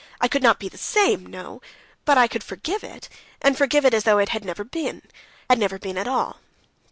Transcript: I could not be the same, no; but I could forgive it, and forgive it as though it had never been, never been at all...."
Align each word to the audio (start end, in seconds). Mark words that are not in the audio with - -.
I 0.19 0.27
could 0.27 0.41
not 0.41 0.57
be 0.57 0.67
the 0.67 0.79
same, 0.79 1.27
no; 1.27 1.61
but 2.05 2.17
I 2.17 2.27
could 2.27 2.43
forgive 2.43 2.83
it, 2.83 3.07
and 3.39 3.55
forgive 3.55 3.85
it 3.85 3.93
as 3.93 4.03
though 4.03 4.17
it 4.17 4.29
had 4.29 4.43
never 4.43 4.63
been, 4.63 5.03
never 5.55 5.77
been 5.77 5.95
at 5.95 6.07
all...." 6.07 6.39